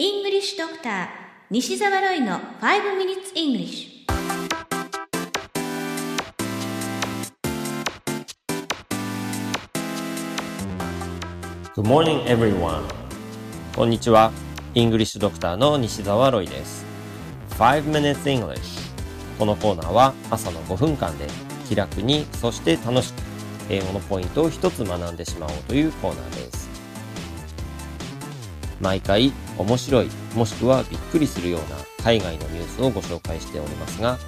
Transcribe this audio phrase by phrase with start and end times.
[0.00, 1.08] English Doctor
[1.50, 4.06] 西澤ロイの5 Minutes English
[11.74, 12.84] Good morning, everyone.
[13.74, 14.30] こんにちは。
[14.74, 16.86] イングリッシュドクターの西澤ロイです。
[17.58, 18.60] 5 Minutes English。
[19.36, 21.26] このコーナーは朝の5分間で
[21.68, 23.16] 気楽に、そして楽しく
[23.68, 26.68] 英語のポイントを一つ学んでしまおうというコーナーです。
[28.80, 34.18] 毎回面白い、もしくはびっくりするような海外のニュースをご紹介しておりますが、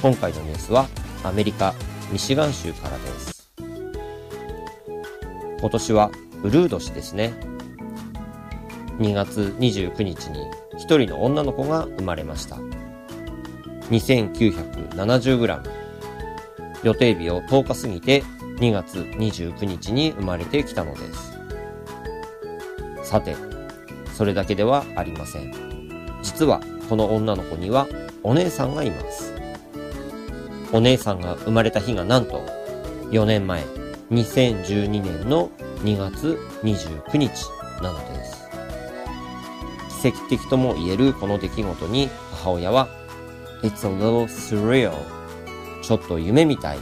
[0.00, 0.88] 今回のニュースは
[1.24, 1.74] アメリカ・
[2.12, 3.48] ミシガン州からです。
[5.60, 6.10] 今年は
[6.40, 7.34] ブルー年ですね。
[8.98, 10.46] 2月29日に
[10.76, 12.56] 一人の女の子が生まれました。
[13.90, 15.60] 2970g。
[16.84, 18.22] 予定日を10日過ぎて
[18.60, 21.32] 2月29日に生まれてきたのです。
[23.02, 23.34] さて、
[24.18, 25.54] それだけではありません。
[26.24, 27.86] 実はこの女の子には
[28.24, 29.32] お姉さんがいます。
[30.72, 32.44] お姉さんが生まれた日がなんと
[33.12, 33.62] 4年前、
[34.10, 35.50] 2012年の
[35.84, 37.30] 2月29日
[37.80, 38.48] なのです。
[40.02, 42.88] 奇跡的とも言えるこの出来事に母親は
[43.62, 44.94] It's a little surreal
[45.80, 46.78] ちょっと夢みたい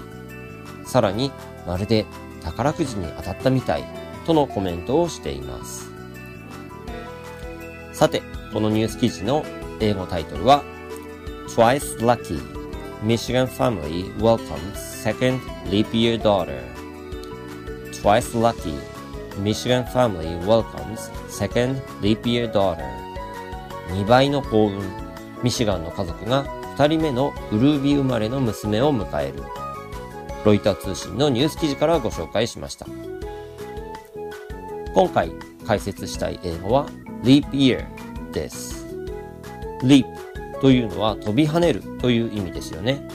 [0.86, 1.30] さらに
[1.66, 2.06] まるで
[2.42, 3.84] 宝くじに当たったみたい
[4.24, 5.95] とのコメントをしています。
[7.96, 8.20] さて、
[8.52, 9.42] このニュース記事の
[9.80, 10.62] 英語タイトルは
[11.48, 12.38] Twice Lucky
[13.02, 16.60] Michigan Family Welcomes Second Leap Year Daughter
[17.92, 18.74] Twice Lucky
[19.42, 22.84] Michigan Family Welcomes Second Leap Year Daughter
[23.88, 24.82] 2倍の幸運
[25.42, 26.44] ミシガンの家族が
[26.76, 29.42] 2人目のウルービー生まれの娘を迎える
[30.44, 32.86] ロイター通信のニュース記事からご紹介しました
[34.92, 35.32] 今回
[35.66, 36.90] 解説したい英語は
[37.22, 37.84] Leap Year
[38.32, 38.86] です。
[39.82, 40.06] Leap
[40.60, 43.06] というのは飛び跳ねるという意味ですよね。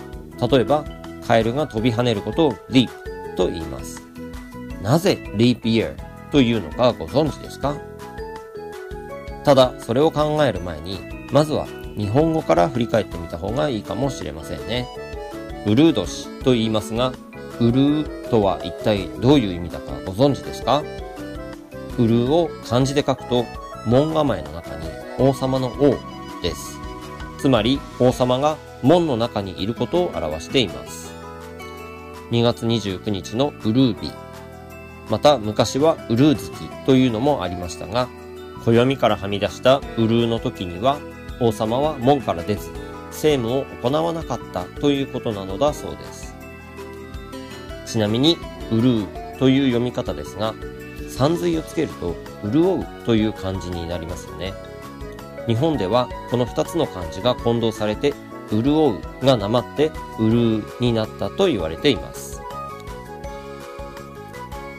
[0.52, 0.86] 例えば
[1.28, 2.90] カエルが飛び跳ねることを Leap
[3.36, 4.02] と言います。
[4.82, 5.96] なぜ Leap Year
[6.32, 7.76] というのかご存知ですか？
[9.44, 11.00] ただ、それを考える前に、
[11.32, 11.66] まずは
[11.98, 14.88] 日本語から振り返ってみた方がいいかもしれませんね。
[15.66, 17.12] ウルー年と言いますが、
[17.60, 20.84] ウルーとは一体どういう意味だかご存知ですか？
[21.98, 23.46] ウルーを漢字で書くと、
[23.86, 25.98] 門構えの中に王様の王
[26.42, 26.80] です。
[27.40, 31.14] つまり、王様が門の中にいることを表しています。
[32.32, 34.12] 2月29日のウルー日。
[35.10, 36.52] また昔はウルー月
[36.86, 38.08] というのもありましたが、
[38.64, 41.00] 暦からはみ出したウルーの時には
[41.40, 42.70] 王様は門から出ず、
[43.08, 46.36] 政務を行わなかったということなのだそうです。
[47.86, 48.38] ちなみに、
[48.72, 50.54] ウルーという読み方ですが、
[51.10, 54.54] 山水をつけると、潤うという漢字になりますよね。
[55.48, 58.14] 日本ではこの二つの漢字が混同されて、
[58.50, 62.42] 潤うがなまって、ウルーになったと言われています。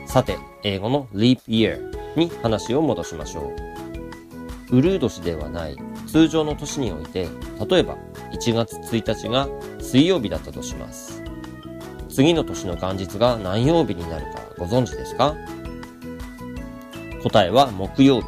[0.06, 1.80] さて、英語の leap year
[2.16, 3.52] に話を戻しましょ
[4.70, 4.76] う。
[4.76, 7.28] ウルー年ではない通常の年において、
[7.68, 7.96] 例えば
[8.32, 9.48] 1月1日が
[9.80, 11.22] 水曜日だったとします。
[12.08, 15.34] 次の年の元日が何曜日になるかご存知ですか？
[17.22, 18.26] 答えは木曜日。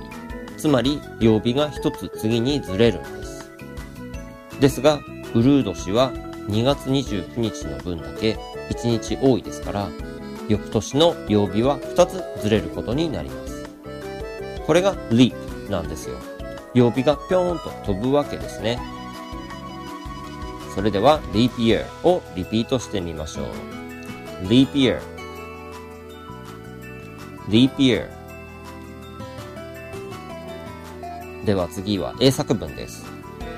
[0.57, 3.51] つまり曜日が一つ次にずれるんです。
[4.61, 5.01] ですが、
[5.35, 6.13] ウルー年は
[6.49, 8.39] 2月29日の分だけ
[8.71, 9.89] 1日多いですから、
[10.49, 13.65] 翌年の曜日は2つずれることになります。
[14.67, 15.35] これが leap
[15.71, 16.17] なんですよ。
[16.73, 18.79] 曜日がぴょーんと飛ぶわけですね。
[20.75, 24.47] それでは leap year をリピートしてみましょう。
[24.47, 25.01] leap year
[27.49, 28.09] leap year
[31.45, 33.05] では次は英作文です。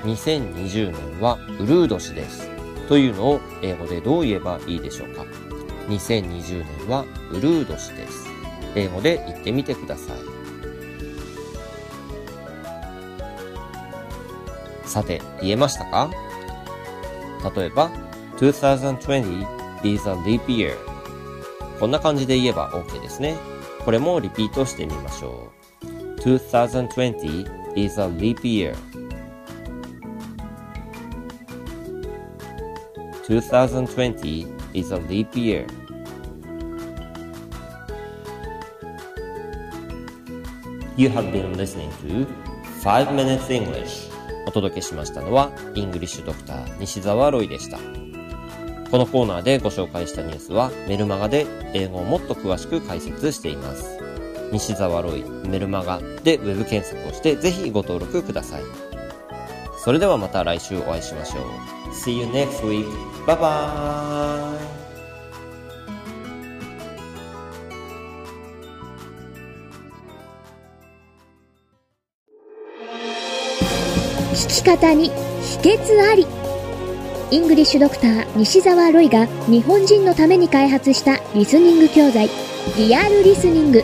[0.03, 2.49] 2020年はウルー年です。
[2.89, 5.25] というのを英語でどう言えばいいでしょうか
[5.87, 8.27] ?2020 年はウルー年です。
[8.75, 10.17] 英語で言ってみてください。
[14.85, 16.09] さて、言えましたか？
[17.55, 17.89] 例えば、
[18.37, 19.45] 2020
[19.83, 20.75] is a leap year。
[21.79, 23.37] こんな感じで言えば OK ですね。
[23.85, 25.57] これもリピートしてみましょう。
[26.19, 28.75] 2020 is a leap year.
[33.27, 35.67] 2020 is a leap year.
[40.97, 42.25] You have been listening to
[42.81, 44.07] 5 Minutes English.
[44.47, 47.77] お届けしましたのは、イングリッシュドクター西澤ロイでした。
[48.89, 53.96] このコーナーでご紹介したニュースはメルマガで英語をもっと詳しく解説しています。
[54.51, 58.63] 西澤ロイメルマガでウェブ検索をしてぜひご登録ください。
[59.83, 61.43] それではまた来週お会いしましょう。
[61.93, 62.85] See you next week.
[63.25, 64.57] Bye bye!
[74.33, 75.09] 聞き方に
[75.41, 76.27] 秘訣あり
[77.31, 82.29] イングリッシュドクター西澤ロイが日本人のために開発したリスニング教材
[82.77, 83.83] リアルリスニング